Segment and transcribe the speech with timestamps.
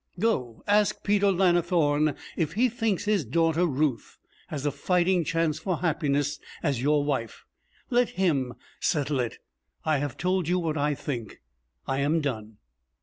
[0.19, 5.77] Go ask Peter Lannithorne if he thinks his daughter Ruth has a fighting chance for
[5.77, 7.45] happiness as your wife.
[7.91, 9.37] Let him settle it.
[9.85, 11.39] I have told you what I think.
[11.87, 12.57] I am done.'